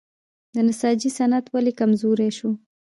د 0.53 0.55
نساجي 0.67 1.09
صنعت 1.17 1.45
ولې 1.53 1.71
کمزوری 1.79 2.29
شو؟ 2.37 2.51